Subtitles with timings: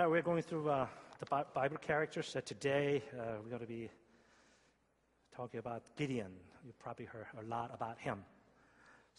[0.00, 0.86] Uh, we're going through uh,
[1.18, 2.34] the Bible characters.
[2.34, 3.90] Uh, today, uh, we're going to be
[5.34, 6.30] talking about Gideon.
[6.64, 8.24] You probably heard a lot about him.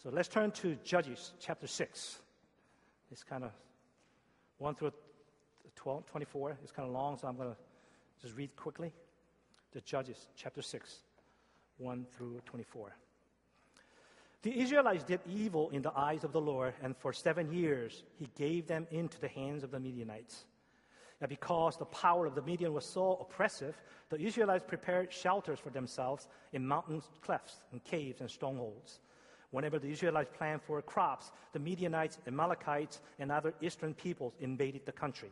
[0.02, 2.18] So let's turn to Judges chapter 6.
[3.12, 3.52] It's kind of
[4.58, 4.92] 1 through
[5.76, 6.56] 12, 24.
[6.64, 7.56] It's kind of long, so I'm going to
[8.20, 8.92] just read quickly.
[9.72, 10.96] The Judges chapter 6,
[11.78, 12.96] 1 through 24.
[14.42, 18.28] The Israelites did evil in the eyes of the Lord, and for seven years he
[18.36, 20.46] gave them into the hands of the Midianites.
[21.22, 25.70] And because the power of the Midian was so oppressive, the Israelites prepared shelters for
[25.70, 28.98] themselves in mountain clefts and caves and strongholds.
[29.52, 34.92] Whenever the Israelites planned for crops, the Midianites, Amalekites, and other eastern peoples invaded the
[34.92, 35.30] country.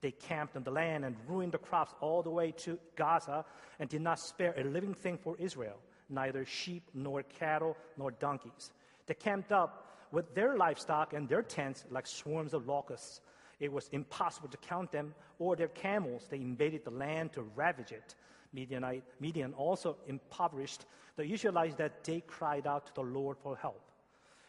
[0.00, 3.44] They camped on the land and ruined the crops all the way to Gaza
[3.78, 5.76] and did not spare a living thing for Israel
[6.08, 8.72] neither sheep nor cattle nor donkeys.
[9.06, 13.20] They camped up with their livestock and their tents like swarms of locusts.
[13.58, 16.26] It was impossible to count them or their camels.
[16.30, 18.14] They invaded the land to ravage it.
[18.52, 23.80] Midianite, Midian also impoverished the Israelites that they cried out to the Lord for help.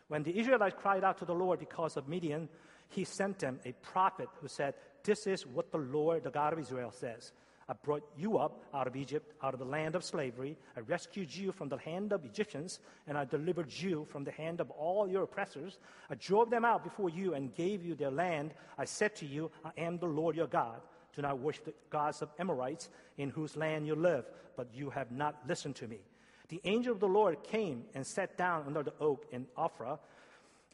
[0.07, 2.47] When the Israelites cried out to the Lord because of Midian,
[2.89, 6.59] he sent them a prophet who said, This is what the Lord, the God of
[6.59, 7.31] Israel, says.
[7.69, 10.55] I brought you up out of Egypt, out of the land of slavery.
[10.77, 14.61] I rescued you from the hand of Egyptians, and I delivered you from the hand
[14.61, 15.77] of all your oppressors.
[16.09, 18.53] I drove them out before you and gave you their land.
[18.77, 20.79] I said to you, I am the Lord your God.
[21.13, 25.11] Do not worship the gods of Amorites in whose land you live, but you have
[25.11, 25.99] not listened to me.
[26.47, 29.99] The angel of the Lord came and sat down under the oak in Ophrah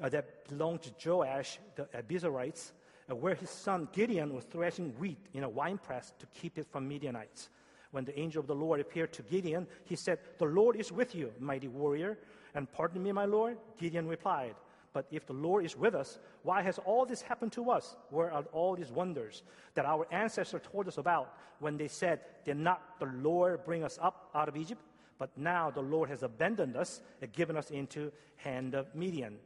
[0.02, 5.20] uh, that belonged to Joash the Abiezrites uh, where his son Gideon was threshing wheat
[5.34, 7.50] in a winepress to keep it from Midianites.
[7.92, 11.14] When the angel of the Lord appeared to Gideon, he said, The Lord is with
[11.14, 12.18] you, mighty warrior.
[12.56, 13.58] And pardon me, my Lord?
[13.78, 14.56] Gideon replied,
[14.94, 17.95] But if the Lord is with us, why has all this happened to us?
[18.10, 19.44] Where are all these wonders
[19.76, 24.00] that our ancestors told us about when they said, Did not the Lord bring us
[24.02, 24.82] up out of Egypt?
[25.20, 29.38] But now the Lord has abandoned us and given us into hand of Midian.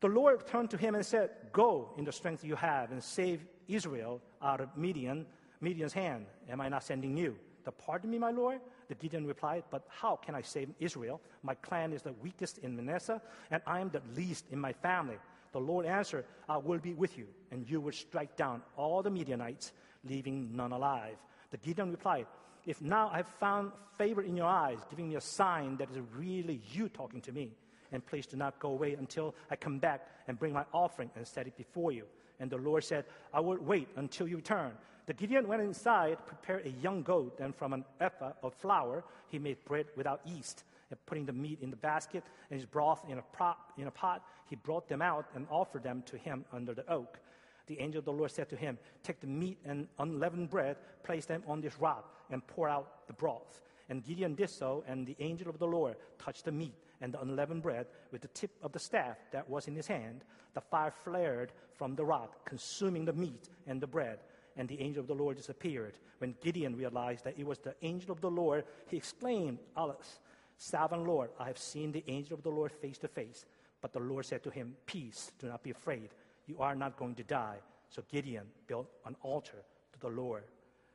[0.00, 3.44] The Lord turned to him and said, Go in the strength you have and save
[3.66, 5.26] Israel out of Midian,
[5.60, 6.26] Midian's hand.
[6.48, 7.36] Am I not sending you?
[7.64, 8.60] The pardon me, my Lord?
[8.88, 11.20] The Gideon replied, But how can I save Israel?
[11.42, 13.20] My clan is the weakest in Manasseh,
[13.50, 15.16] and I am the least in my family.
[15.52, 19.10] The Lord answered, I will be with you, and you will strike down all the
[19.10, 19.72] Midianites,
[20.04, 21.16] leaving none alive.
[21.50, 22.26] The Gideon replied,
[22.64, 25.98] If now I have found favor in your eyes, giving me a sign that is
[26.16, 27.52] really you talking to me,
[27.92, 31.26] and please do not go away until I come back and bring my offering and
[31.26, 32.04] set it before you.
[32.40, 34.72] And the Lord said, I will wait until you return.
[35.06, 39.38] The Gideon went inside, prepared a young goat, and from an ephah of flour, he
[39.38, 40.64] made bread without yeast.
[40.90, 43.90] And putting the meat in the basket and his broth in a, pot, in a
[43.90, 47.18] pot, he brought them out and offered them to him under the oak.
[47.66, 51.26] The angel of the Lord said to him, Take the meat and unleavened bread, place
[51.26, 53.62] them on this rock, and pour out the broth.
[53.90, 57.20] And Gideon did so, and the angel of the Lord touched the meat and the
[57.20, 60.24] unleavened bread with the tip of the staff that was in his hand.
[60.54, 64.18] The fire flared from the rock, consuming the meat and the bread.
[64.56, 65.94] And the angel of the Lord disappeared.
[66.18, 70.18] When Gideon realized that it was the angel of the Lord, he exclaimed, Alas,
[70.56, 73.46] sovereign Lord, I have seen the angel of the Lord face to face.
[73.80, 76.10] But the Lord said to him, Peace, do not be afraid.
[76.46, 77.58] You are not going to die.
[77.90, 80.44] So Gideon built an altar to the Lord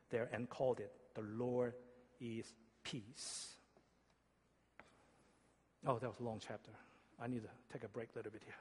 [0.09, 1.73] there and called it, The Lord
[2.19, 2.53] is
[2.83, 3.55] Peace.
[5.85, 6.71] Oh, that was a long chapter.
[7.21, 8.55] I need to take a break a little bit here.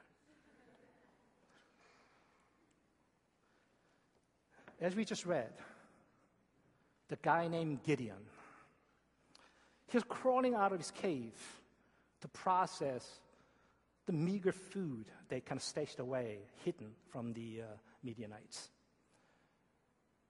[4.81, 5.53] As we just read,
[7.07, 8.17] the guy named Gideon,
[9.87, 11.33] he's crawling out of his cave
[12.21, 13.07] to process
[14.05, 17.65] the meager food they kind of stashed away, hidden from the uh,
[18.03, 18.69] Midianites.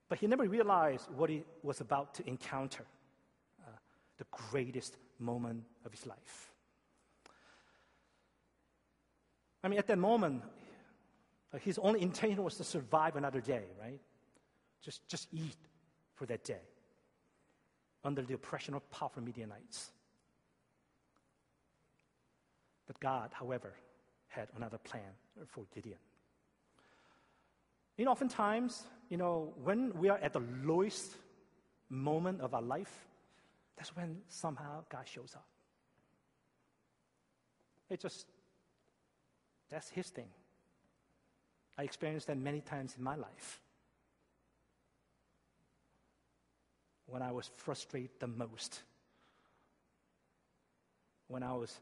[0.08, 2.86] But he never realized what he was about to encounter
[3.66, 3.72] uh,
[4.18, 6.53] the greatest moment of his life.
[9.64, 10.44] I mean, at that moment,
[11.54, 14.00] uh, his only intention was to survive another day, right?
[14.82, 15.56] Just, just eat
[16.16, 16.62] for that day
[18.04, 19.92] under the oppression of powerful Midianites.
[22.86, 23.74] But God, however,
[24.28, 25.14] had another plan
[25.48, 26.00] for Gideon.
[27.98, 31.16] You know, oftentimes, you know, when we are at the lowest
[31.90, 33.06] moment of our life,
[33.78, 35.46] that's when somehow God shows up.
[37.90, 38.26] It just
[39.70, 40.30] that's his thing.
[41.78, 43.60] I experienced that many times in my life.
[47.08, 48.82] When I was frustrated the most,
[51.28, 51.80] when I was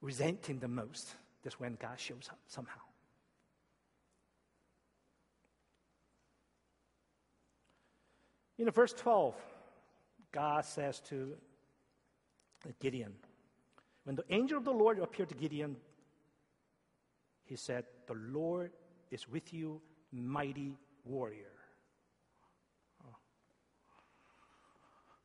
[0.00, 2.80] resenting the most, that's when God shows up somehow.
[8.58, 9.34] In verse 12,
[10.30, 11.34] God says to
[12.80, 13.12] Gideon,
[14.04, 15.76] when the angel of the Lord appeared to Gideon,
[17.44, 18.72] he said, The Lord
[19.10, 19.80] is with you,
[20.12, 21.52] mighty warrior.
[23.04, 23.16] Oh.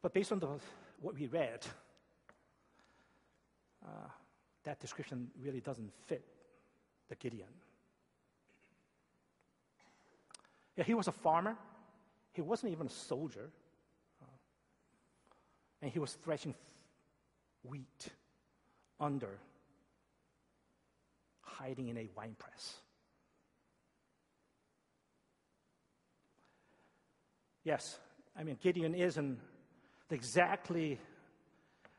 [0.01, 0.47] But based on the,
[1.01, 1.65] what we read,
[3.85, 4.09] uh,
[4.63, 6.25] that description really doesn't fit
[7.07, 7.47] the Gideon.
[10.75, 11.55] Yeah, he was a farmer.
[12.33, 13.49] He wasn't even a soldier.
[14.21, 14.25] Uh,
[15.81, 16.53] and he was threshing
[17.63, 18.07] wheat
[18.99, 19.39] under,
[21.59, 22.75] hiding in a wine press.
[27.63, 27.99] Yes,
[28.37, 29.37] I mean, Gideon isn't
[30.09, 30.99] exactly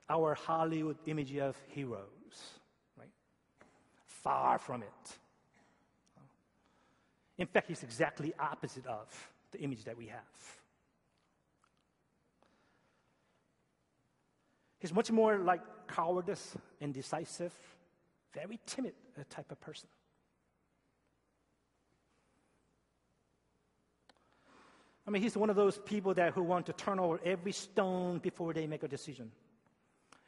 [0.09, 2.01] our Hollywood image of heroes,
[2.99, 3.11] right?
[4.07, 5.19] Far from it.
[7.39, 9.07] In fact, he's exactly opposite of
[9.53, 10.21] the image that we have.
[14.79, 17.53] He's much more like cowardice, indecisive,
[18.33, 18.95] very timid
[19.25, 19.89] type of person.
[25.07, 28.19] I mean, he's one of those people that who want to turn over every stone
[28.19, 29.33] before they make a decision.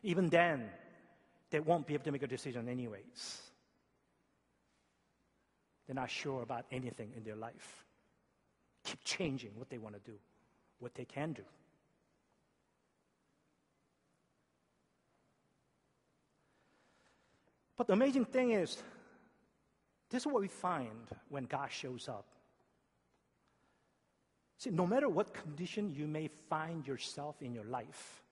[0.02, 0.68] Even then,
[1.50, 3.42] they won't be able to make a decision anyways.
[5.86, 7.84] They're not sure about anything in their life.
[8.84, 10.16] Keep changing what they want to do,
[10.80, 11.42] what they can do.
[17.82, 18.80] But the amazing thing is,
[20.08, 22.26] this is what we find when God shows up.
[24.56, 28.22] See, no matter what condition you may find yourself in your life,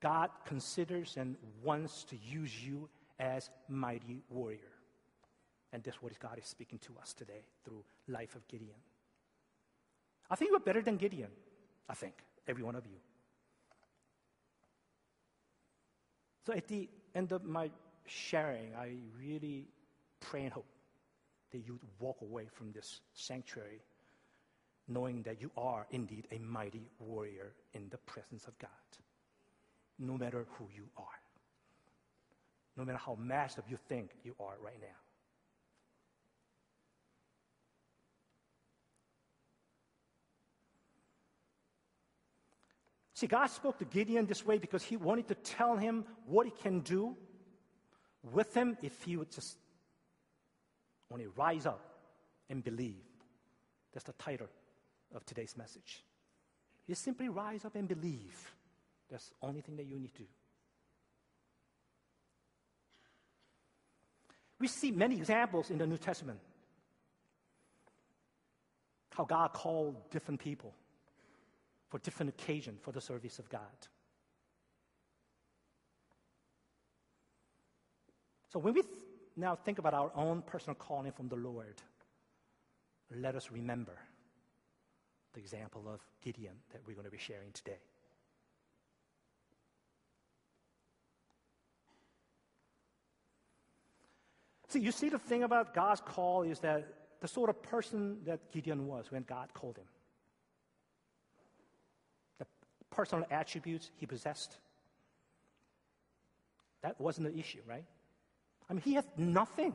[0.00, 2.88] God considers and wants to use you
[3.18, 4.70] as mighty warrior.
[5.72, 8.78] And that's what God is speaking to us today through life of Gideon.
[10.30, 11.30] I think you're better than Gideon.
[11.88, 12.14] I think,
[12.46, 12.98] every one of you.
[16.46, 17.70] So at the end of my
[18.06, 19.66] sharing, I really
[20.20, 20.66] pray and hope
[21.52, 23.80] that you'd walk away from this sanctuary
[24.90, 28.70] knowing that you are indeed a mighty warrior in the presence of God,
[29.98, 31.20] no matter who you are,
[32.76, 35.09] no matter how massive you think you are right now.
[43.20, 46.52] See, God spoke to Gideon this way because he wanted to tell him what he
[46.52, 47.14] can do
[48.22, 49.58] with him if he would just
[51.12, 51.84] only rise up
[52.48, 53.04] and believe.
[53.92, 54.48] That's the title
[55.14, 56.02] of today's message.
[56.86, 58.54] You simply rise up and believe.
[59.10, 60.28] That's the only thing that you need to do.
[64.58, 66.40] We see many examples in the New Testament
[69.10, 70.72] how God called different people
[71.90, 73.60] for different occasion for the service of God.
[78.52, 78.94] So when we th-
[79.36, 81.82] now think about our own personal calling from the Lord,
[83.14, 83.98] let us remember
[85.34, 87.78] the example of Gideon that we're going to be sharing today.
[94.68, 96.86] See, you see, the thing about God's call is that
[97.20, 99.86] the sort of person that Gideon was when God called him
[102.90, 104.56] personal attributes he possessed.
[106.82, 107.84] That wasn't the issue, right?
[108.68, 109.74] I mean, he had nothing.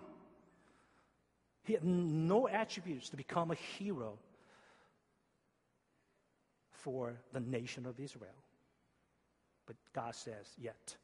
[1.63, 4.17] He had no attributes to become a hero
[6.71, 8.29] for the nation of Israel.
[9.65, 10.95] But God says, Yet,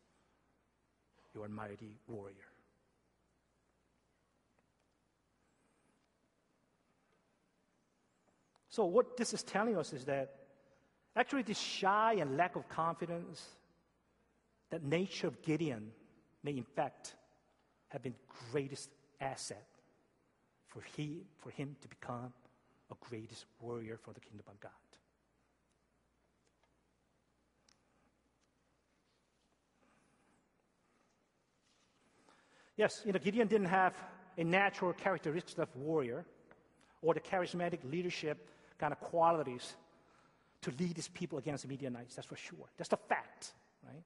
[1.34, 2.36] you are a mighty warrior.
[8.70, 10.41] So, what this is telling us is that
[11.16, 13.46] Actually, this shy and lack of confidence,
[14.70, 15.92] that nature of Gideon
[16.44, 17.16] may in fact
[17.90, 18.16] have been
[18.52, 18.90] greatest
[19.20, 19.68] asset
[20.68, 22.32] for, he, for him to become
[22.90, 24.72] a greatest warrior for the kingdom of God.
[32.78, 33.96] Yes, you know, Gideon didn't have
[34.38, 36.26] a natural characteristic of warrior
[37.02, 38.48] or the charismatic leadership
[38.80, 39.76] kind of qualities
[40.62, 42.70] to lead his people against the Midianites, that's for sure.
[42.78, 43.54] That's the fact,
[43.84, 44.04] right?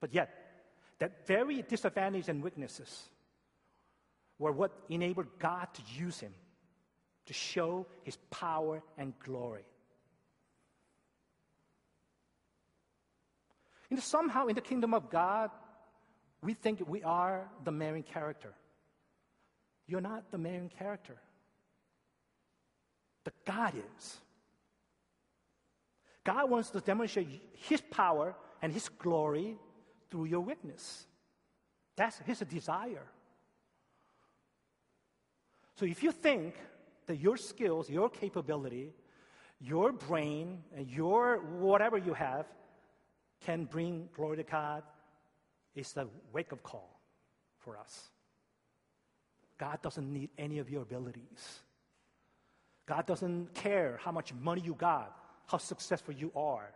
[0.00, 0.30] But yet,
[0.98, 3.04] that very disadvantage and weaknesses
[4.38, 6.34] were what enabled God to use him
[7.26, 9.64] to show his power and glory.
[13.90, 15.50] Know, somehow in the kingdom of God,
[16.42, 18.52] we think we are the main character.
[19.86, 21.16] You're not the main character.
[23.26, 24.18] But God is.
[26.22, 29.56] God wants to demonstrate His power and His glory
[30.08, 31.08] through your witness.
[31.96, 33.02] That's His desire.
[35.74, 36.54] So if you think
[37.06, 38.92] that your skills, your capability,
[39.60, 42.46] your brain, and your whatever you have
[43.44, 44.84] can bring glory to God,
[45.74, 47.00] it's a wake up call
[47.58, 48.08] for us.
[49.58, 51.62] God doesn't need any of your abilities.
[52.86, 55.16] God doesn't care how much money you got,
[55.46, 56.70] how successful you are,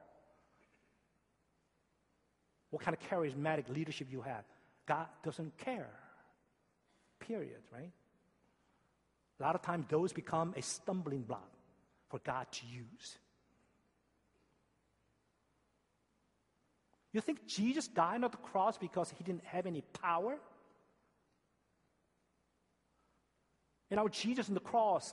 [2.71, 4.45] what kind of charismatic leadership you have.
[4.87, 5.90] God doesn't care.
[7.21, 7.90] Period, right?
[9.38, 11.49] A lot of times those become a stumbling block
[12.09, 13.19] for God to use.
[17.12, 20.37] You think Jesus died on the cross because he didn't have any power?
[23.90, 25.12] You know, Jesus on the cross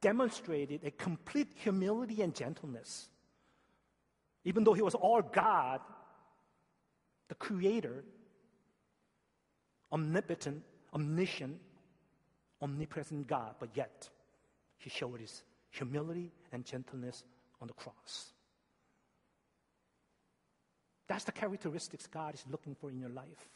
[0.00, 3.08] demonstrated a complete humility and gentleness.
[4.44, 5.80] Even though he was all God,
[7.28, 8.04] the creator,
[9.92, 10.62] omnipotent,
[10.94, 11.60] omniscient,
[12.62, 14.08] omnipresent God, but yet
[14.78, 17.24] he showed his humility and gentleness
[17.60, 18.32] on the cross.
[21.06, 23.48] That's the characteristics God is looking for in your life.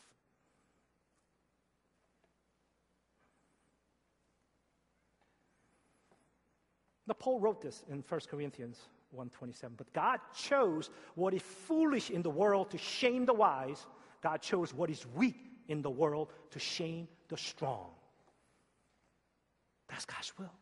[7.06, 8.78] Now, Paul wrote this in 1 Corinthians
[9.16, 9.70] 1.27.
[9.76, 13.86] But God chose what is foolish in the world to shame the wise.
[14.22, 15.36] God chose what is weak
[15.68, 17.90] in the world to shame the strong.
[19.88, 20.52] That's God's will.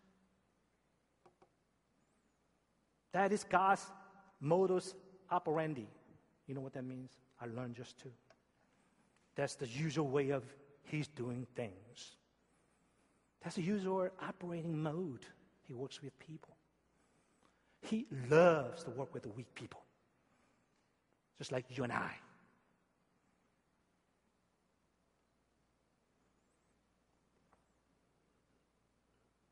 [3.13, 3.85] That is God's
[4.41, 4.95] modus
[5.31, 5.89] operandi.
[6.47, 7.13] You know what that means?
[7.41, 8.09] I learned just to.
[9.35, 10.45] That's the usual way of
[10.85, 12.17] He's doing things.
[13.43, 15.25] That's the usual operating mode.
[15.73, 16.55] He works with people.
[17.81, 19.83] He loves to work with weak people,
[21.39, 22.11] just like you and I.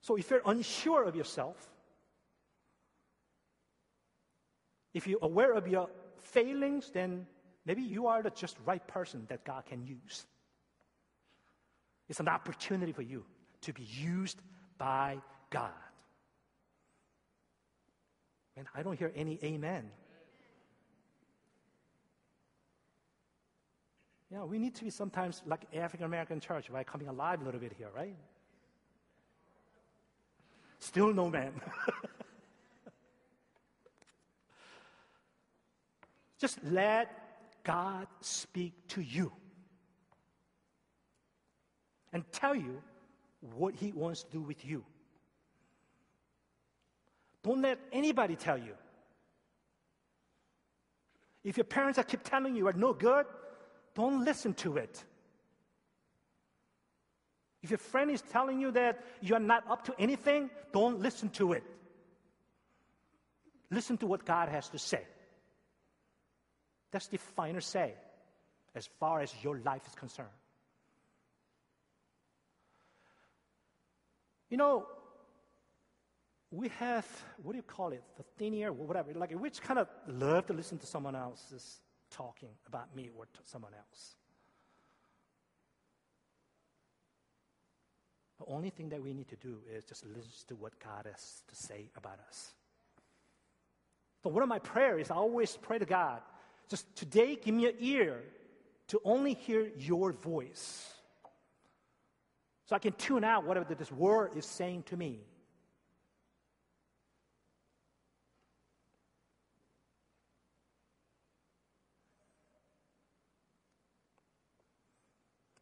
[0.02, 1.56] So if you're unsure of yourself,
[4.92, 7.26] if you're aware of your failings, then
[7.64, 10.26] maybe you are the just right person that God can use.
[12.10, 13.24] It's an opportunity for you
[13.62, 14.42] to be used
[14.76, 15.16] by
[15.48, 15.70] God.
[18.60, 19.90] And I don't hear any amen.
[24.30, 26.86] Yeah, we need to be sometimes like African American church, right?
[26.86, 28.14] Coming alive a little bit here, right?
[30.78, 31.54] Still no man.
[36.38, 37.08] Just let
[37.64, 39.32] God speak to you
[42.12, 42.82] and tell you
[43.56, 44.84] what He wants to do with you.
[47.42, 48.74] Don't let anybody tell you.
[51.42, 53.26] If your parents are keep telling you are no good,
[53.94, 55.02] don't listen to it.
[57.62, 61.28] If your friend is telling you that you are not up to anything, don't listen
[61.30, 61.64] to it.
[63.70, 65.02] Listen to what God has to say.
[66.90, 67.94] That's the final say
[68.74, 70.28] as far as your life is concerned.
[74.48, 74.86] You know,
[76.50, 77.06] we have,
[77.42, 79.12] what do you call it, the thin ear, whatever.
[79.14, 81.80] Like, we kind of love to listen to someone else's
[82.10, 84.16] talking about me or someone else.
[88.38, 91.42] The only thing that we need to do is just listen to what God has
[91.48, 92.52] to say about us.
[94.22, 96.20] So, one of my prayers is I always pray to God
[96.70, 98.22] just today, give me an ear
[98.88, 100.88] to only hear your voice.
[102.66, 105.20] So I can tune out whatever this word is saying to me.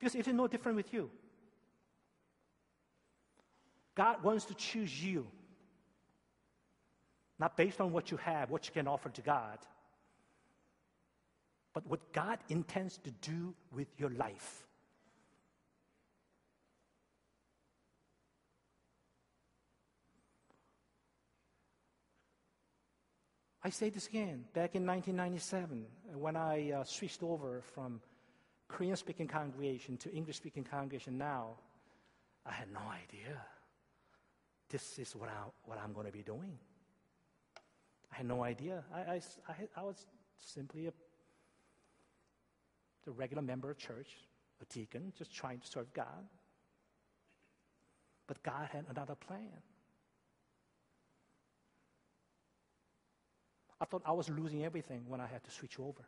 [0.08, 1.10] Because it is no different with you.
[3.94, 5.26] God wants to choose you,
[7.38, 9.58] not based on what you have, what you can offer to God
[11.78, 14.66] but what God intends to do with your life.
[23.62, 24.44] I say this again.
[24.54, 28.00] Back in 1997, when I uh, switched over from
[28.68, 31.56] Korean speaking congregation to English speaking congregation now,
[32.46, 33.36] I had no idea
[34.70, 36.58] this is what, I, what I'm going to be doing.
[38.12, 38.84] I had no idea.
[38.94, 40.06] I, I, I, I was
[40.38, 40.92] simply a
[43.08, 44.10] a regular member of church,
[44.60, 46.26] a deacon, just trying to serve God.
[48.26, 49.62] But God had another plan.
[53.80, 56.02] I thought I was losing everything when I had to switch over.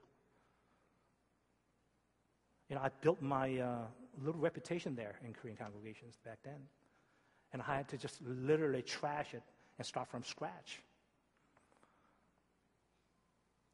[2.71, 3.79] You know, I built my uh,
[4.23, 6.61] little reputation there in Korean congregations back then.
[7.53, 9.43] And I had to just literally trash it
[9.77, 10.81] and start from scratch.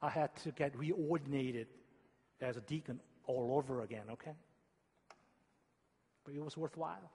[0.01, 1.67] I had to get reordinated
[2.41, 4.33] as a deacon all over again, okay?
[6.25, 7.11] But it was worthwhile.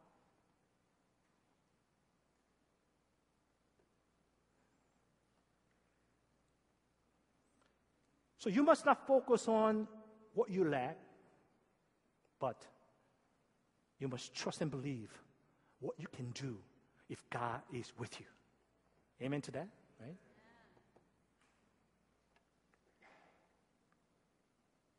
[8.37, 9.87] So you must not focus on
[10.33, 10.97] what you lack,
[12.41, 12.65] but
[13.99, 15.09] you must trust and believe
[15.79, 16.57] what you can do
[17.07, 18.25] if God is with you.
[19.21, 19.67] Amen to that,
[20.01, 20.17] right?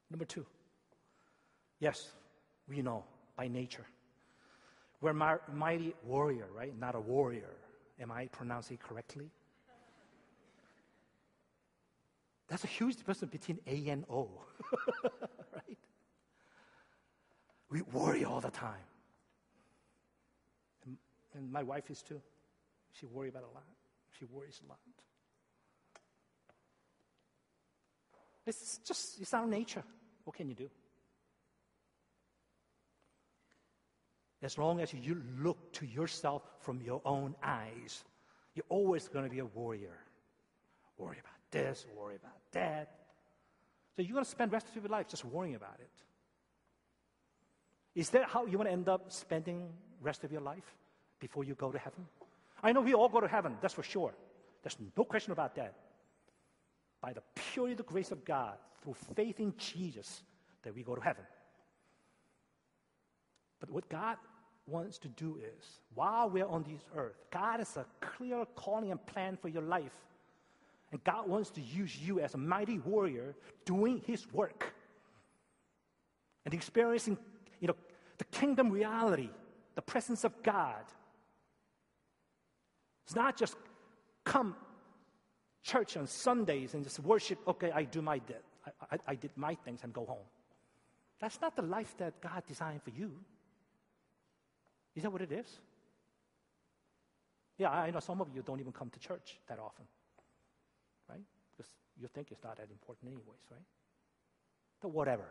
[0.08, 0.46] Number two,
[1.80, 2.12] yes,
[2.68, 3.02] we know
[3.36, 3.86] by nature.
[5.00, 6.78] We're a mighty warrior, right?
[6.78, 7.50] Not a warrior.
[8.00, 9.30] Am I pronouncing it correctly?
[12.46, 14.28] That's a huge difference between A and O,
[15.54, 15.78] right?
[17.72, 18.84] We worry all the time.
[21.34, 22.20] And, my wife is too.
[22.92, 23.64] She worries about a lot.
[24.18, 24.78] She worries a lot.
[28.46, 29.82] It's just, it's our nature.
[30.24, 30.68] What can you do?
[34.42, 38.04] As long as you look to yourself from your own eyes,
[38.54, 39.96] you're always going to be a warrior.
[40.98, 42.90] Worry about this, worry about that.
[43.96, 45.90] So you're going to spend the rest of your life just worrying about it.
[47.94, 49.68] Is that how you want to end up spending
[50.00, 50.76] rest of your life
[51.20, 52.06] before you go to heaven?
[52.62, 54.14] I know we all go to heaven, that's for sure.
[54.62, 55.74] There's no question about that.
[57.00, 60.22] By the purity of the grace of God, through faith in Jesus,
[60.62, 61.24] that we go to heaven.
[63.60, 64.16] But what God
[64.66, 69.04] wants to do is, while we're on this earth, God has a clear calling and
[69.06, 69.92] plan for your life.
[70.92, 74.72] And God wants to use you as a mighty warrior doing his work
[76.44, 77.16] and experiencing,
[78.22, 79.30] the kingdom reality,
[79.74, 80.84] the presence of God.
[83.04, 83.56] It's not just
[84.22, 84.54] come
[85.64, 88.20] church on Sundays and just worship, okay, I do my.
[88.64, 90.28] I, I, I did my things and go home.
[91.20, 93.10] That's not the life that God designed for you.
[94.94, 95.46] Is that what it is?
[97.58, 99.86] Yeah, I know some of you don't even come to church that often
[101.08, 101.24] right?
[101.56, 103.66] Because you think it's not that important, anyways, right?
[104.80, 105.26] But whatever.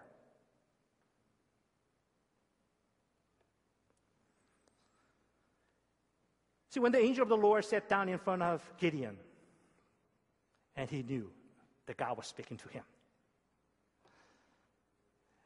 [6.72, 9.18] See, when the angel of the Lord sat down in front of Gideon,
[10.76, 11.30] and he knew
[11.86, 12.84] that God was speaking to him.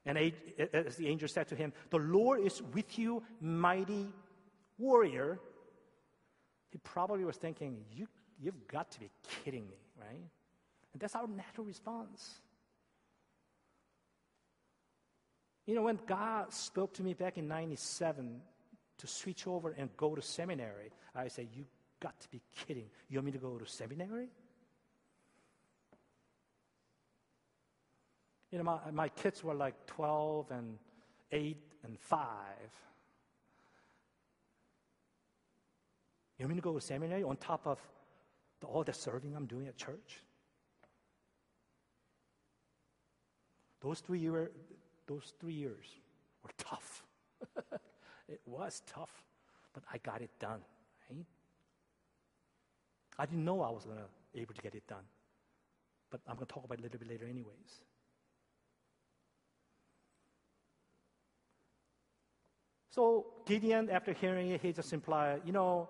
[0.06, 0.32] And
[0.72, 4.14] as the angel said to him, The Lord is with you, mighty
[4.78, 5.40] warrior.
[6.72, 8.08] He probably was thinking, you,
[8.40, 9.10] You've got to be
[9.44, 10.30] kidding me right?
[10.94, 12.36] And that's our natural response.
[15.66, 18.42] You know, when God spoke to me back in 97
[18.97, 21.65] to switch over and go to seminary, I said, You
[21.99, 22.86] got to be kidding.
[23.10, 24.29] You want me to go to seminary?
[28.51, 30.77] You know, my, my kids were like 12 and
[31.31, 32.19] 8 and 5.
[36.38, 37.79] You want me to go to seminary on top of
[38.63, 40.21] all the serving I'm doing at church.
[43.81, 44.51] Those three, year,
[45.05, 45.86] those three years
[46.43, 47.03] were tough.
[48.28, 49.12] it was tough,
[49.74, 50.62] but I got it done.
[51.10, 51.26] Right?
[53.18, 55.04] I didn't know I was going to able to get it done,
[56.10, 57.82] but I'm going to talk about it a little bit later, anyways.
[62.92, 65.90] So Gideon, after hearing it, he just implied, you know,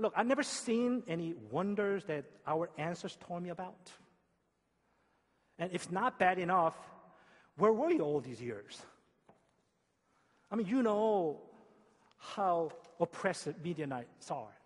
[0.00, 3.92] Look, I've never seen any wonders that our ancestors told me about.
[5.58, 6.74] And if not bad enough,
[7.58, 8.80] where were you all these years?
[10.50, 11.40] I mean, you know
[12.18, 14.56] how oppressive Midianites are.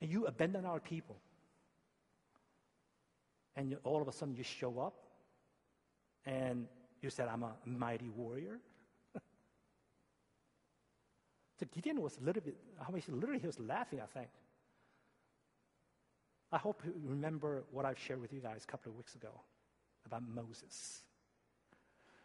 [0.00, 1.16] And you abandon our people.
[3.56, 4.94] And you, all of a sudden you show up
[6.26, 6.66] and
[7.00, 8.60] you said, I'm a mighty warrior.
[11.60, 14.28] So Gideon was a little bit, I mean, literally he was laughing, I think.
[16.50, 19.30] I hope you remember what I've shared with you guys a couple of weeks ago
[20.04, 21.03] about Moses.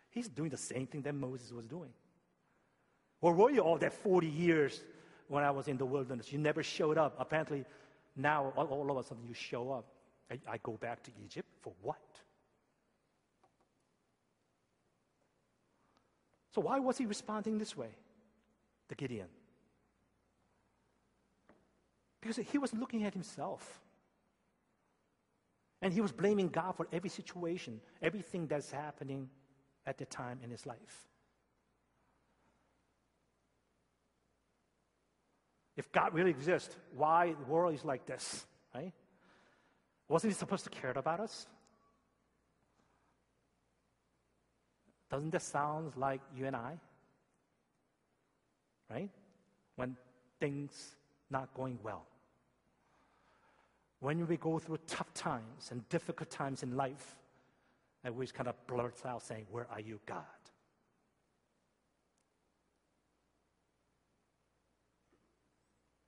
[0.09, 1.89] He's doing the same thing that Moses was doing.
[3.19, 4.81] Where were you all that 40 years
[5.27, 6.31] when I was in the wilderness?
[6.31, 7.15] You never showed up.
[7.19, 7.65] Apparently,
[8.15, 9.85] now all, of a sudden you show up.
[10.31, 11.97] I, I go back to Egypt for what?
[16.55, 17.89] So, why was he responding this way?
[18.89, 19.27] the Gideon.
[22.19, 23.79] Because he was looking at himself.
[25.81, 29.29] And he was blaming God for every situation, everything that's happening
[29.89, 31.07] at the time in his life.
[35.75, 38.93] If God really exists, why the world is like this, right?
[40.07, 41.47] Wasn't he supposed to care about us?
[45.09, 46.77] Doesn't that sound like you and I?
[48.91, 49.09] Right?
[49.75, 49.97] When
[50.39, 50.95] things
[51.31, 52.05] not going well.
[54.01, 57.15] When we go through tough times and difficult times in life,
[58.03, 60.23] and we kind of blurts out saying, Where are you, God?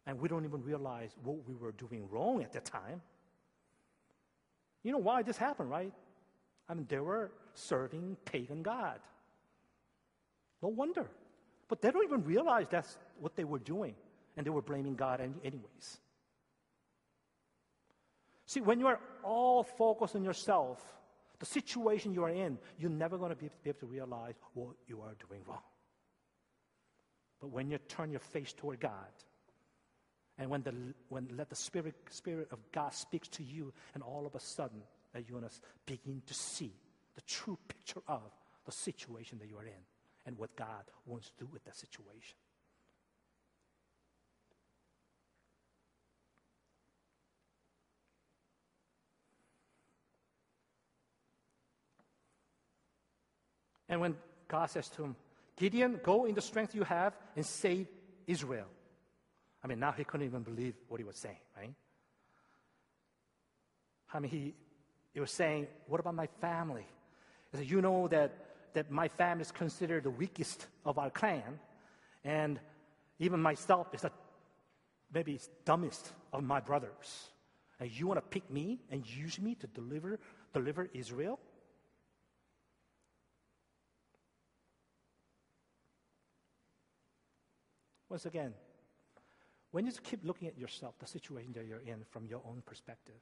[0.06, 3.02] And we don't even realize what we were doing wrong at the time.
[4.84, 5.94] You know why this happened, right?
[6.68, 9.00] I mean, they were serving pagan God.
[10.62, 11.08] No wonder.
[11.68, 13.96] But they don't even realize that's what they were doing,
[14.36, 16.00] and they were blaming God anyways.
[18.46, 20.84] See, when you are all focused on yourself,
[21.42, 25.02] the situation you are in, you're never going to be, able to realize what you
[25.02, 25.64] are doing wrong.
[27.40, 28.92] But when you turn your face toward God,
[30.38, 30.76] and when, the,
[31.10, 34.84] when let the Spirit, Spirit of God speaks to you, and all of a sudden,
[35.14, 35.56] that you're going to
[35.88, 36.76] begin to see
[37.16, 38.22] the true picture of
[38.68, 39.84] the situation that you are in
[40.28, 42.38] and what God wants to do with that situation.
[53.92, 54.16] And when
[54.48, 55.16] God says to him,
[55.58, 57.88] Gideon, go in the strength you have and save
[58.26, 58.68] Israel.
[59.64, 61.74] I mean, now he couldn't even believe what he was saying, right?
[64.14, 64.54] I mean, he,
[65.14, 66.88] he was saying, What about my family?
[67.52, 68.34] He said, You know that,
[68.74, 71.60] that my family is considered the weakest of our clan,
[72.24, 72.60] and
[73.20, 74.12] even myself is the
[75.14, 77.30] maybe dumbest of my brothers.
[77.80, 80.20] And you want to pick me and use me to deliver,
[80.54, 81.40] deliver Israel?
[88.12, 88.54] Once again,
[89.72, 93.16] when you keep looking at yourself, the situation that you're in from your own perspective,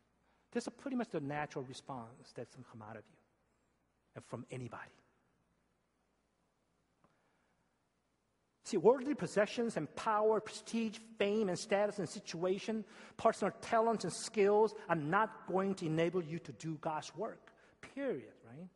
[0.51, 3.17] this is pretty much the natural response that's going to come out of you
[4.15, 4.89] and from anybody.
[8.63, 12.83] See, worldly possessions and power, prestige, fame, and status and situation,
[13.15, 17.51] personal talents and skills are not going to enable you to do God's work.
[17.93, 18.69] Period, right?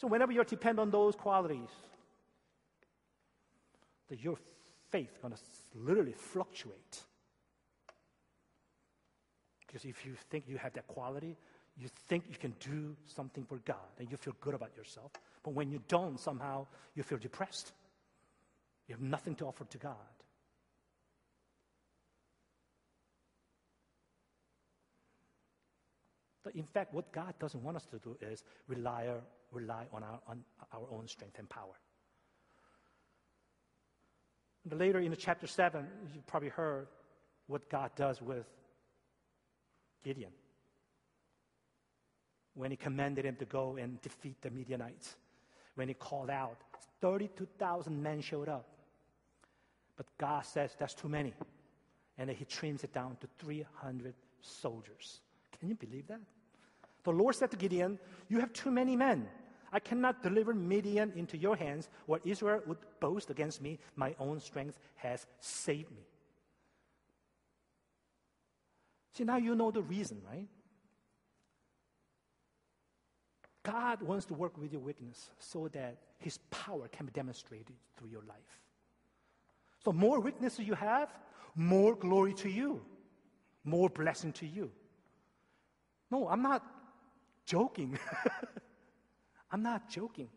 [0.00, 1.68] So whenever you depend on those qualities,
[4.08, 4.38] that your
[4.90, 5.40] faith going to
[5.74, 7.02] literally fluctuate.
[9.66, 11.36] Because if you think you have that quality,
[11.76, 15.12] you think you can do something for God and you feel good about yourself.
[15.42, 17.70] But when you don't, somehow you feel depressed.
[18.88, 19.94] You have nothing to offer to God.
[26.42, 29.08] But in fact, what God doesn't want us to do is rely,
[29.52, 31.78] rely on, our, on our own strength and power.
[34.70, 36.86] Later in chapter 7, you probably heard
[37.46, 38.46] what God does with
[40.04, 40.32] Gideon
[42.54, 45.16] when he commanded him to go and defeat the Midianites.
[45.76, 46.58] When he called out,
[47.00, 48.66] 32,000 men showed up.
[49.96, 51.32] But God says that's too many.
[52.18, 55.20] And he trims it down to 300 soldiers.
[55.58, 56.20] Can you believe that?
[57.04, 59.26] The Lord said to Gideon, You have too many men.
[59.72, 63.78] I cannot deliver Midian into your hands, or Israel would boast against me.
[63.96, 66.02] My own strength has saved me.
[69.12, 70.48] See, now you know the reason, right?
[73.62, 78.08] God wants to work with your weakness so that His power can be demonstrated through
[78.08, 78.60] your life.
[79.84, 81.12] So, more weaknesses you have,
[81.54, 82.80] more glory to you,
[83.64, 84.70] more blessing to you.
[86.10, 86.64] No, I'm not
[87.46, 87.98] joking.
[89.50, 90.28] I'm not joking.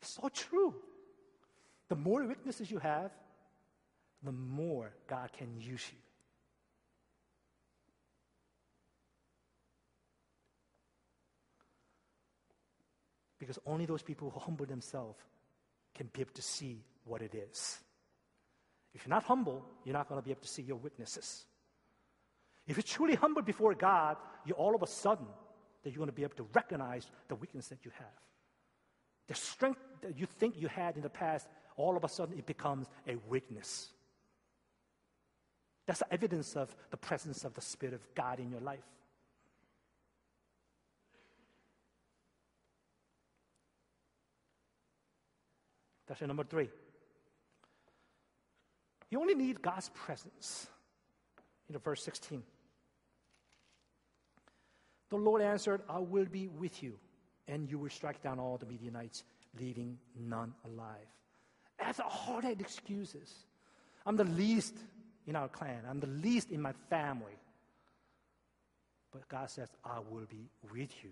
[0.00, 0.74] It's so true.
[1.88, 3.10] The more weaknesses you have,
[4.22, 5.98] the more God can use you.
[13.38, 15.18] Because only those people who humble themselves
[15.94, 17.78] can be able to see what it is.
[18.94, 21.44] If you're not humble, you're not going to be able to see your weaknesses.
[22.66, 25.26] If you're truly humble before God, you all of a sudden
[25.82, 28.06] that you're going to be able to recognize the weakness that you have.
[29.28, 32.46] The strength that you think you had in the past, all of a sudden it
[32.46, 33.88] becomes a weakness.
[35.86, 38.80] That's the evidence of the presence of the Spirit of God in your life.
[46.08, 46.68] That's number three.
[49.10, 50.66] You only need God's presence.
[51.68, 52.42] You know, verse 16.
[55.10, 56.98] The Lord answered, I will be with you,
[57.46, 59.22] and you will strike down all the Midianites,
[59.58, 61.06] leaving none alive.
[61.78, 63.32] That's all that excuses.
[64.04, 64.74] I'm the least
[65.26, 67.38] in our clan, I'm the least in my family.
[69.12, 71.10] But God says, I will be with you.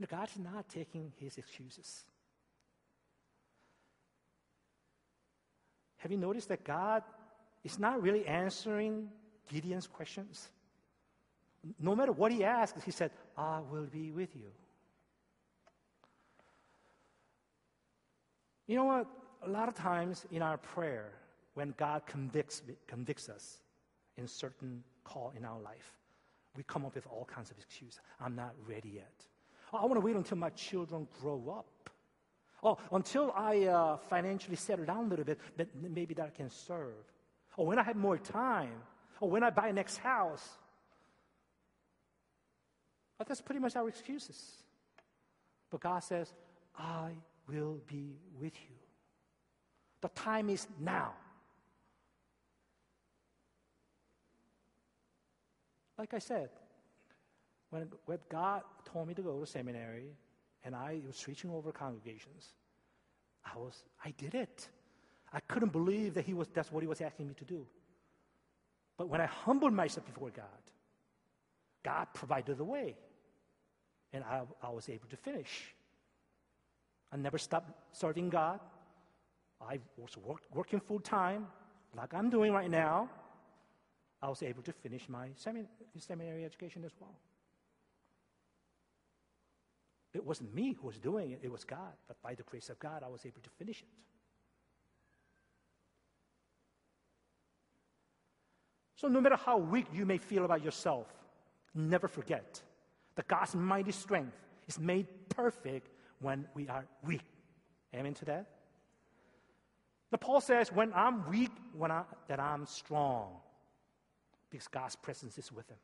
[0.00, 0.08] Right?
[0.08, 2.04] God is not taking his excuses.
[5.98, 7.04] Have you noticed that God
[7.64, 9.08] is not really answering
[9.48, 10.48] Gideon's questions?
[11.78, 14.50] No matter what he asks, he said, I will be with you.
[18.66, 19.06] You know what?
[19.44, 21.12] A lot of times in our prayer,
[21.54, 23.58] when God convicts, convicts us
[24.16, 25.92] in certain call in our life,
[26.56, 28.00] we come up with all kinds of excuses.
[28.20, 29.12] I'm not ready yet.
[29.72, 31.90] Oh, I want to wait until my children grow up.
[32.62, 36.48] Oh, until I uh, financially settle down a little bit, but maybe that I can
[36.48, 37.11] serve.
[37.56, 38.72] Or when I have more time.
[39.20, 40.46] Or when I buy a next house.
[43.18, 44.64] But that's pretty much our excuses.
[45.70, 46.32] But God says,
[46.76, 47.12] I
[47.48, 48.76] will be with you.
[50.00, 51.12] The time is now.
[55.96, 56.50] Like I said,
[57.70, 60.16] when, when God told me to go to seminary
[60.64, 62.54] and I was switching over congregations,
[63.44, 64.68] I was I did it.
[65.32, 67.66] I couldn't believe that he was that's what he was asking me to do.
[68.98, 70.44] But when I humbled myself before God,
[71.82, 72.96] God provided the way.
[74.12, 75.74] And I, I was able to finish.
[77.10, 78.60] I never stopped serving God.
[79.60, 81.46] I was work, working full time,
[81.96, 83.08] like I'm doing right now.
[84.20, 87.16] I was able to finish my seminary education as well.
[90.14, 91.94] It wasn't me who was doing it, it was God.
[92.06, 93.88] But by the grace of God, I was able to finish it.
[99.02, 101.08] So, no matter how weak you may feel about yourself,
[101.74, 102.62] never forget
[103.16, 104.36] that God's mighty strength
[104.68, 105.88] is made perfect
[106.20, 107.24] when we are weak.
[107.92, 108.46] Amen to that?
[110.12, 113.32] The Paul says, when I'm weak, when I, that I'm strong,
[114.50, 115.78] because God's presence is with him.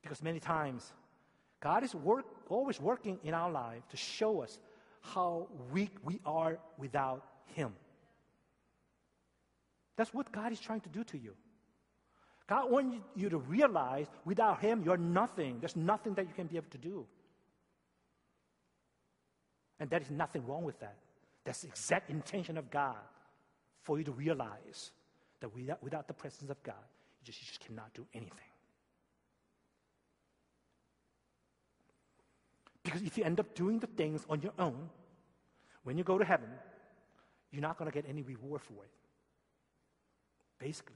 [0.00, 0.94] Because many times,
[1.60, 4.58] God is work, always working in our life to show us
[5.02, 7.22] how weak we are without
[7.54, 7.74] Him.
[9.96, 11.34] That's what God is trying to do to you.
[12.46, 15.58] God wants you to realize without Him, you're nothing.
[15.60, 17.06] There's nothing that you can be able to do.
[19.78, 20.96] And there is nothing wrong with that.
[21.44, 22.96] That's the exact intention of God
[23.82, 24.90] for you to realize
[25.40, 26.74] that without, without the presence of God,
[27.20, 28.36] you just, you just cannot do anything.
[32.82, 34.90] Because if you end up doing the things on your own,
[35.84, 36.48] when you go to heaven,
[37.52, 38.90] you're not going to get any reward for it.
[40.60, 40.94] Basically.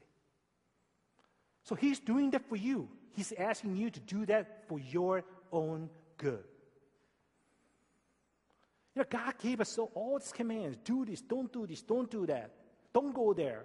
[1.65, 2.89] So he's doing that for you.
[3.13, 6.45] He's asking you to do that for your own good.
[8.95, 12.27] You know, God gave us all these commands do this, don't do this, don't do
[12.27, 12.51] that,
[12.93, 13.65] don't go there.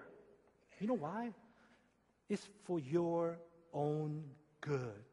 [0.80, 1.34] You know why?
[2.30, 3.38] It's for your
[3.74, 4.24] own
[4.62, 5.04] good.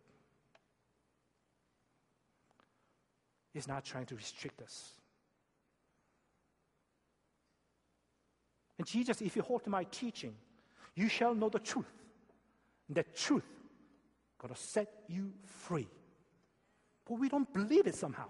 [3.53, 4.92] He's not trying to restrict us.
[8.79, 10.35] And Jesus, if you hold to my teaching,
[10.96, 11.92] you shall know the truth.
[12.88, 13.46] And that truth
[14.38, 15.87] gonna set you free.
[17.09, 18.26] But we don't believe it somehow.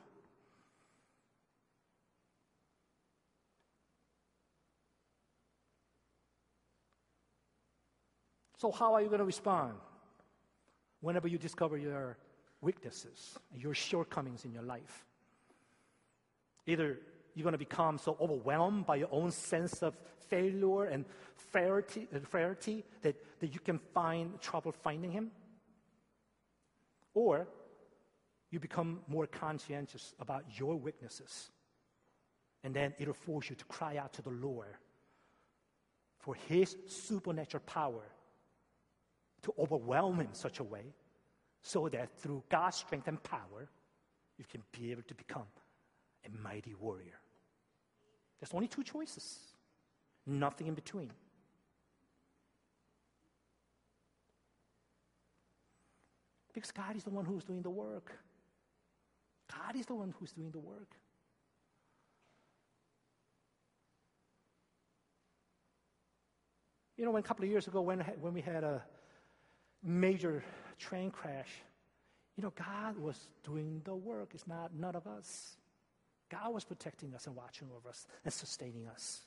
[8.58, 9.74] So, how are you going to respond
[11.00, 12.16] whenever you discover your
[12.62, 15.04] weaknesses, your shortcomings in your life?
[16.66, 16.98] Either
[17.36, 19.94] you're going to become so overwhelmed by your own sense of
[20.28, 21.04] failure and
[21.36, 25.30] frailty, uh, frailty that, that you can find trouble finding Him,
[27.12, 27.46] or
[28.50, 31.50] you become more conscientious about your weaknesses.
[32.64, 34.74] And then it'll force you to cry out to the Lord
[36.18, 38.02] for His supernatural power
[39.42, 40.94] to overwhelm in such a way
[41.62, 43.68] so that through God's strength and power,
[44.38, 45.46] you can be able to become
[46.24, 47.20] a mighty warrior.
[48.40, 49.38] There's only two choices,
[50.26, 51.12] nothing in between.
[56.52, 58.12] Because God is the one who's doing the work.
[59.52, 60.96] God is the one who's doing the work.
[66.96, 68.82] You know, when a couple of years ago, when, when we had a
[69.82, 70.42] major
[70.78, 71.50] train crash
[72.36, 74.30] You know, God was doing the work.
[74.34, 75.56] It's not none of us.
[76.30, 79.22] God was protecting us and watching over us and sustaining us.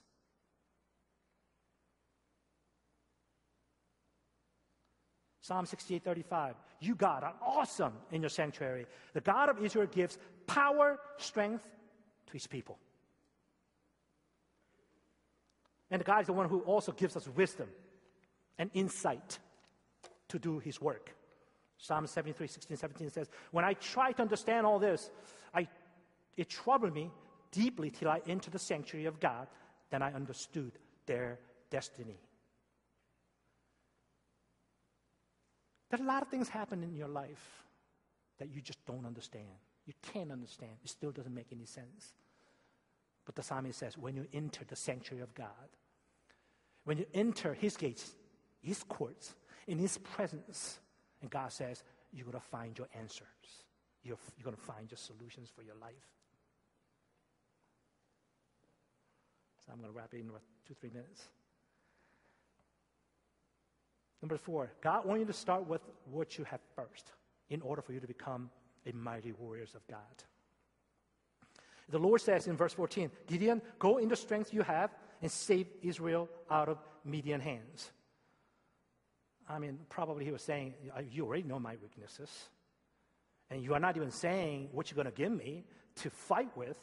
[5.41, 6.55] Psalm 68 35.
[6.81, 8.85] You, God, are awesome in your sanctuary.
[9.13, 11.63] The God of Israel gives power, strength
[12.27, 12.77] to his people.
[15.89, 17.67] And God is the one who also gives us wisdom
[18.59, 19.39] and insight
[20.27, 21.15] to do his work.
[21.79, 25.09] Psalm 73, 16, 17 says, When I try to understand all this,
[25.53, 25.67] I,
[26.39, 27.11] it troubled me
[27.51, 29.47] deeply till I entered the sanctuary of God.
[29.89, 30.71] Then I understood
[31.05, 31.37] their
[31.69, 32.17] destiny.
[35.89, 37.65] There are a lot of things happen in your life
[38.37, 39.47] that you just don't understand.
[39.85, 40.71] You can't understand.
[40.81, 42.13] It still doesn't make any sense.
[43.25, 45.47] But the psalmist says, when you enter the sanctuary of God,
[46.85, 48.15] when you enter his gates,
[48.61, 49.35] his courts,
[49.67, 50.79] in his presence,
[51.21, 53.27] and God says, you're going to find your answers.
[54.03, 55.91] You're, you're going to find your solutions for your life.
[59.71, 61.23] I'm going to wrap it in about two, three minutes.
[64.21, 67.11] Number four, God wants you to start with what you have first
[67.49, 68.49] in order for you to become
[68.85, 69.99] a mighty warriors of God.
[71.89, 75.67] The Lord says in verse 14, Gideon, go in the strength you have and save
[75.81, 77.91] Israel out of Midian hands.
[79.47, 82.29] I mean, probably he was saying, uh, You already know my weaknesses.
[83.49, 85.65] And you are not even saying what you're going to give me
[85.97, 86.77] to fight with.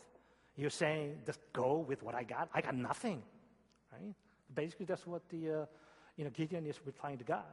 [0.56, 2.48] You're saying, Just go with what I got.
[2.54, 3.22] I got nothing.
[3.92, 4.14] Right?
[4.54, 5.66] Basically, that's what the, uh,
[6.16, 7.44] you know, Gideon is replying to God.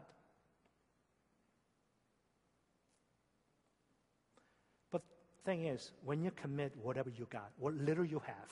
[4.91, 5.01] But
[5.43, 8.51] thing is, when you commit whatever you got, what little you have,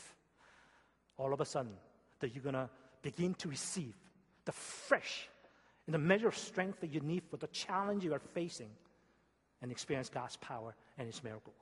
[1.17, 1.73] all of a sudden,
[2.19, 2.69] that you're going to
[3.01, 3.93] begin to receive
[4.45, 5.29] the fresh
[5.85, 8.69] and the measure of strength that you need for the challenge you are facing
[9.61, 11.55] and experience God's power and His miracles.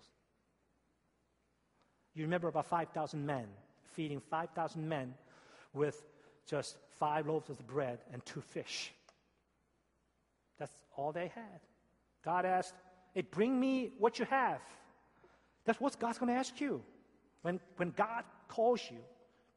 [2.15, 3.45] You remember about 5,000 men,
[3.93, 5.13] feeding 5,000 men
[5.73, 6.01] with
[6.45, 8.91] just five loaves of bread and two fish.
[10.57, 11.59] That's all they had.
[12.23, 12.73] God asked,
[13.13, 14.61] Hey, bring me what you have.
[15.65, 16.81] That's what God's going to ask you.
[17.41, 18.99] When, when God calls you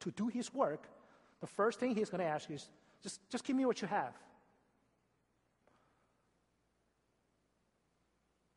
[0.01, 0.87] to do His work,
[1.41, 2.67] the first thing He's going to ask you is
[3.01, 4.13] just, just give me what you have.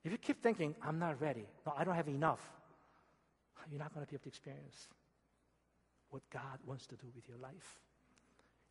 [0.05, 2.41] If you keep thinking, I'm not ready, no, I don't have enough,
[3.71, 4.89] you're not going to be able to experience
[6.11, 7.79] what God wants to do with your life.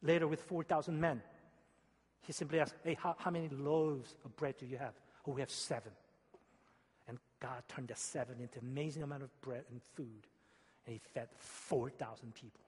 [0.02, 1.22] Later, with 4,000 men,
[2.22, 4.94] he simply asked, Hey, how, how many loaves of bread do you have?
[5.28, 5.92] Oh, we have seven.
[7.08, 10.28] And God turned the seven into an amazing amount of bread and food,
[10.86, 12.62] and he fed 4,000 people.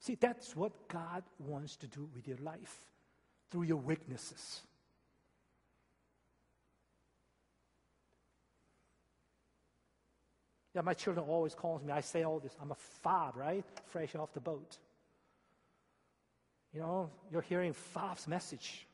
[0.00, 2.84] See, that's what God wants to do with your life
[3.50, 4.60] through your weaknesses.
[10.74, 11.92] Yeah, my children always calls me.
[11.92, 12.56] I say all this.
[12.60, 13.64] I'm a fob, right?
[13.86, 14.78] Fresh off the boat.
[16.72, 18.86] You know, you're hearing Fob's message.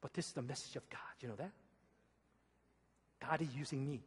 [0.00, 1.00] But this is the message of God.
[1.20, 1.52] You know that?
[3.20, 4.00] God is using me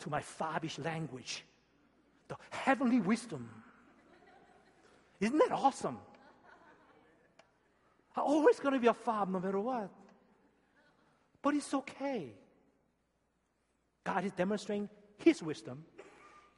[0.00, 1.44] to my fobbish language,
[2.28, 3.48] the heavenly wisdom.
[5.20, 5.98] Isn't that awesome?
[8.16, 9.90] I'm always going to be a fob no matter what.
[11.44, 12.32] But it's okay.
[14.02, 15.84] God is demonstrating His wisdom,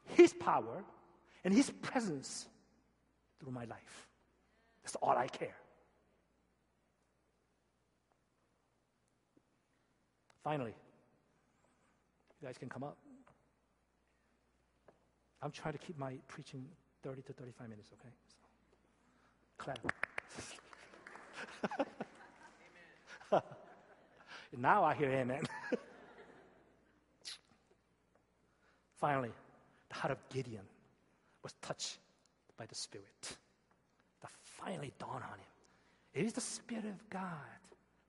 [0.04, 0.84] His power,
[1.44, 2.46] and His presence
[3.40, 4.06] through my life.
[4.84, 5.56] That's all I care.
[10.44, 10.74] Finally,
[12.40, 12.96] you guys can come up.
[15.42, 16.64] I'm trying to keep my preaching
[17.02, 18.14] 30 to 35 minutes, okay?
[19.58, 19.74] So,
[23.32, 23.52] clap.
[24.56, 25.42] Now I hear amen.
[28.96, 29.32] Finally,
[29.88, 30.64] the heart of Gideon
[31.42, 31.98] was touched
[32.56, 33.36] by the Spirit.
[34.22, 35.46] That finally dawned on him.
[36.14, 37.20] It is the Spirit of God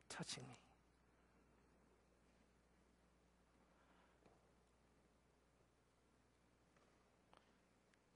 [0.10, 0.56] touching me.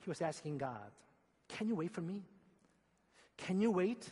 [0.04, 0.92] He was asking God,
[1.48, 2.24] Can you wait for me?
[3.38, 4.10] Can you wait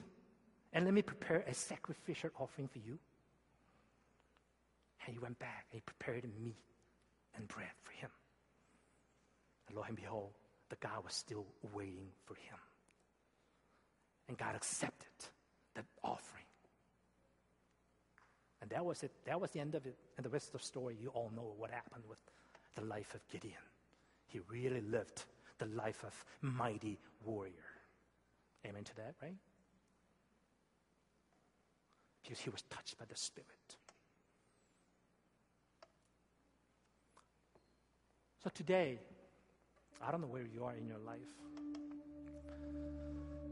[0.74, 3.00] and let me prepare a sacrificial offering for you?
[5.06, 6.58] And he went back and he prepared meat
[7.36, 8.10] and bread for him.
[9.68, 10.32] And lo and behold,
[10.70, 12.58] the God was still waiting for him.
[14.28, 15.10] And God accepted
[15.76, 16.44] that offering.
[18.62, 19.12] And that was it.
[19.26, 19.96] That was the end of it.
[20.18, 22.20] And the rest of the story, you all know what happened with
[22.76, 23.54] the life of Gideon.
[24.28, 25.24] He really lived
[25.58, 27.54] the life of mighty warrior.
[28.66, 29.36] Amen to that, right?
[32.30, 33.78] because he was touched by the Spirit.
[38.42, 39.00] So today,
[40.02, 41.20] I don't know where you are in your life.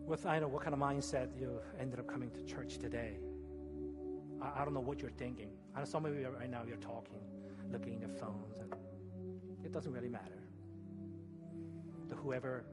[0.05, 3.17] With I don't know what kind of mindset you ended up coming to church today.
[4.41, 5.49] I, I don't know what you're thinking.
[5.75, 7.19] I know some of you right now you're talking,
[7.69, 8.73] looking at your phones, and
[9.65, 10.41] it doesn't really matter.
[12.07, 12.63] To whoever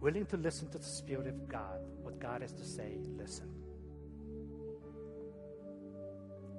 [0.00, 3.48] willing to listen to the Spirit of God, what God has to say, listen.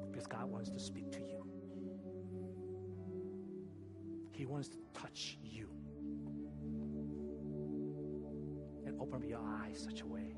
[0.09, 1.38] Because God wants to speak to you.
[4.39, 5.67] He wants to touch you
[8.85, 10.33] and open your eyes such a way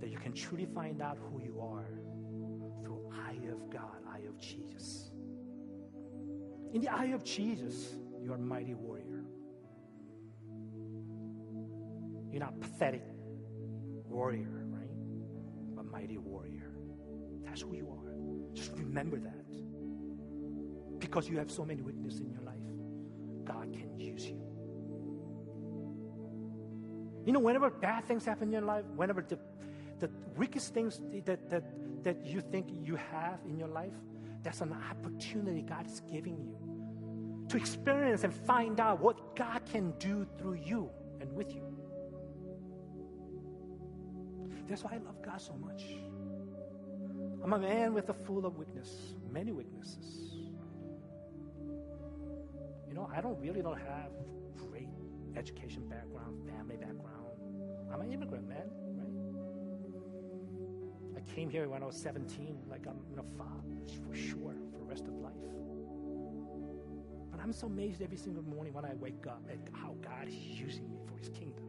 [0.00, 1.90] that you can truly find out who you are
[2.82, 5.10] through eye of God, eye of Jesus.
[6.72, 9.26] In the eye of Jesus, you are a mighty warrior.
[12.30, 13.04] You're not pathetic
[14.08, 14.88] warrior, right?
[15.78, 16.72] A mighty warrior.
[17.44, 18.14] That's who you are.
[18.54, 19.41] Just remember that
[21.12, 22.56] because you have so many weaknesses in your life,
[23.44, 24.40] God can use you.
[27.26, 29.38] You know, whenever bad things happen in your life, whenever the,
[29.98, 31.64] the weakest things that, that,
[32.02, 33.92] that you think you have in your life,
[34.42, 36.56] that's an opportunity God is giving you
[37.48, 40.88] to experience and find out what God can do through you
[41.20, 41.62] and with you.
[44.66, 45.84] That's why I love God so much.
[47.44, 50.31] I'm a man with a full of weakness, many weaknesses.
[53.02, 54.10] Know, I don't really don't have
[54.70, 54.88] great
[55.36, 57.26] education background, family background.
[57.92, 59.10] I'm an immigrant, man, right?
[61.16, 63.64] I came here when I was 17, like I'm gonna fall
[64.06, 65.32] for sure for the rest of life.
[67.32, 70.34] But I'm so amazed every single morning when I wake up at how God is
[70.36, 71.64] using me for His kingdom.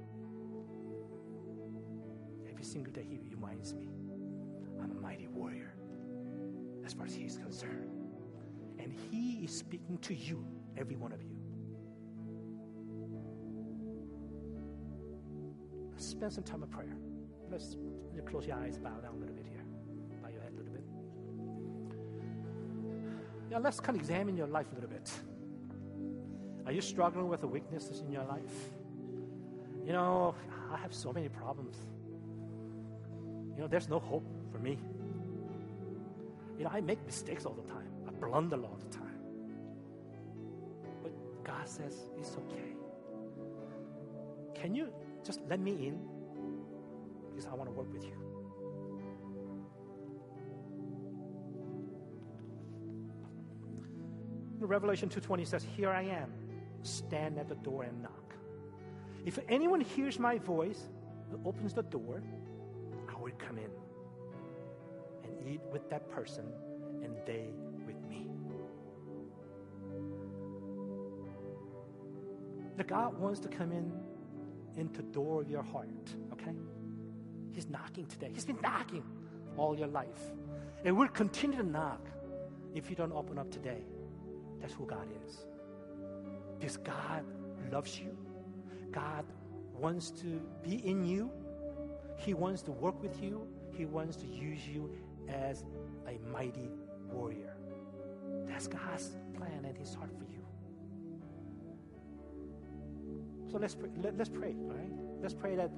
[2.48, 3.90] Every single day He reminds me
[4.80, 5.74] I'm a mighty warrior
[6.86, 7.90] as far as He's concerned.
[8.78, 10.46] And He is speaking to you
[10.78, 11.30] every one of you.
[15.92, 16.98] Let's spend some time of prayer.
[17.50, 17.78] Let's
[18.26, 19.64] close your eyes, bow down a little bit here,
[20.22, 20.84] bow your head a little bit.
[23.52, 25.12] Yeah, let's kind of examine your life a little bit.
[26.66, 28.72] Are you struggling with the weaknesses in your life?
[29.86, 30.36] You know,
[30.72, 31.78] I have so many problems.
[33.56, 34.80] You know, there's no hope for me.
[36.58, 37.90] You know, I make mistakes all the time.
[38.08, 39.13] I blunder all the time.
[41.64, 42.76] God says, It's okay.
[44.54, 44.90] Can you
[45.26, 45.98] just let me in?
[47.30, 48.18] Because I want to work with you.
[54.60, 56.34] Revelation 2:20 says, "Here I am,
[56.82, 58.36] stand at the door and knock.
[59.26, 60.90] If anyone hears my voice,
[61.46, 62.22] opens the door,
[63.08, 63.72] I will come in
[65.24, 66.46] and eat with that person
[67.04, 67.54] and they
[72.78, 73.92] that God wants to come in
[74.78, 75.88] into the door of your heart,
[76.32, 76.56] okay?
[77.52, 78.32] He's knocking today.
[78.34, 79.04] He's been knocking
[79.58, 80.32] all your life.
[80.84, 82.02] And will continue to knock
[82.74, 83.84] if you don't open up today.
[84.60, 85.46] That's who God is.
[86.60, 87.24] Because God
[87.72, 88.18] loves you.
[88.92, 89.26] God
[89.78, 91.30] wants to be in you.
[92.18, 93.48] He wants to work with you.
[93.76, 94.90] He wants to use you
[95.30, 95.64] as
[96.08, 96.70] a mighty
[97.12, 97.56] warrior.
[98.48, 100.33] That's God's plan and His heart for you.
[103.54, 104.92] So let's pray, let, us pray, all right?
[105.22, 105.70] Let's pray that,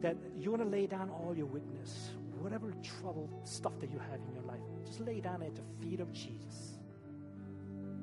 [0.00, 2.08] that you want to lay down all your weakness,
[2.40, 6.00] whatever trouble, stuff that you have in your life, just lay down at the feet
[6.00, 6.78] of Jesus,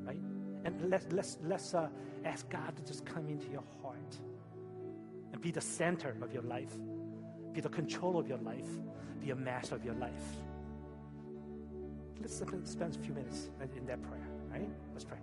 [0.03, 0.21] right?
[0.63, 1.87] And let's, let's, let's uh,
[2.23, 4.15] ask God to just come into your heart
[5.33, 6.77] and be the center of your life,
[7.51, 8.69] be the control of your life,
[9.23, 10.11] be a master of your life.
[12.21, 14.69] Let's spend a few minutes in that prayer, right?
[14.93, 15.17] Let's pray.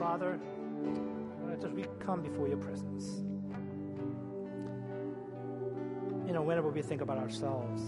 [0.00, 0.40] Father,
[1.44, 3.20] uh, just we come before your presence.
[6.26, 7.82] You know, whenever we think about ourselves,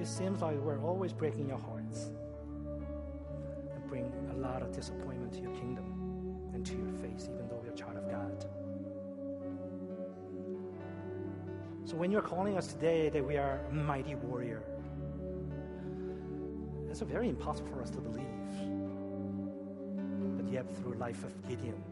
[0.00, 2.12] it seems like we're always breaking your hearts
[3.74, 7.60] and bring a lot of disappointment to your kingdom and to your face, even though
[7.62, 8.46] we're a child of God.
[11.84, 14.62] So when you're calling us today that we are a mighty warrior,
[16.88, 18.93] it's very impossible for us to believe.
[20.62, 21.82] Through life of Gideon,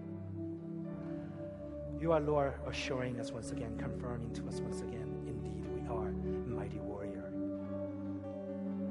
[2.00, 6.12] you are, Lord, assuring us once again, confirming to us once again, indeed, we are
[6.46, 7.32] mighty warrior.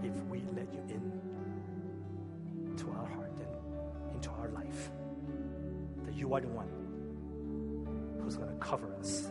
[0.04, 4.92] If we let you in to our heart and into our life,
[6.06, 6.68] that you are the one
[8.22, 9.30] who's going to cover us.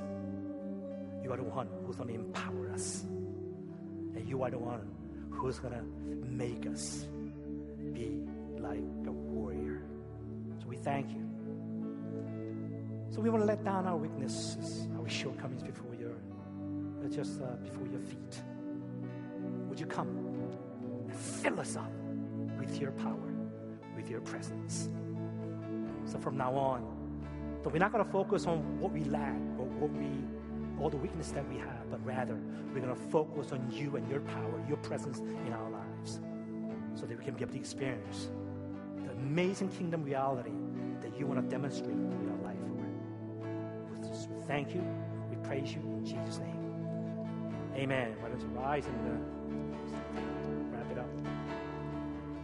[1.22, 3.02] You are the one who's going to empower us.
[3.02, 4.90] And you are the one
[5.28, 5.82] who's going to
[6.26, 7.06] make us
[7.92, 8.22] be
[8.58, 9.59] like a warrior.
[10.82, 11.30] Thank you.
[13.10, 17.56] So we want to let down our weaknesses, our shortcomings before your, uh, just uh,
[17.56, 18.42] before your feet.
[19.68, 21.90] Would you come and fill us up
[22.58, 23.34] with your power,
[23.96, 24.88] with your presence?
[26.04, 27.00] So from now on,
[27.62, 30.08] so we're not going to focus on what we lack or what we
[30.80, 32.38] all the weakness that we have, but rather
[32.72, 36.20] we're going to focus on you and your power, your presence in our lives,
[36.94, 38.30] so that we can be able to experience
[38.96, 40.52] the amazing kingdom reality
[41.02, 44.30] that you want to demonstrate in your life, Lord.
[44.30, 44.84] We thank you.
[45.30, 46.56] We praise you in Jesus' name.
[47.74, 48.14] Amen.
[48.20, 49.08] Don't you rise and
[50.16, 50.20] uh?